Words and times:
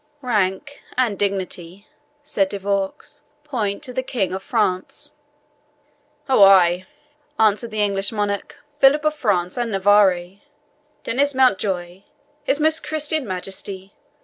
"Rank 0.23 0.81
and 0.97 1.15
dignity," 1.19 1.85
said 2.23 2.49
De 2.49 2.57
Vaux, 2.57 3.21
"point 3.43 3.83
to 3.83 3.93
the 3.93 4.01
King 4.01 4.33
of 4.33 4.41
France." 4.41 5.11
"Oh, 6.27 6.43
ay," 6.43 6.87
answered 7.37 7.69
the 7.69 7.83
English 7.83 8.11
monarch, 8.11 8.55
"Philip 8.79 9.05
of 9.05 9.13
France 9.13 9.57
and 9.57 9.71
Navarre 9.71 10.39
Denis 11.03 11.35
Mountjoie 11.35 12.01
his 12.43 12.59
most 12.59 12.83
Christian 12.83 13.27
Majesty! 13.27 13.93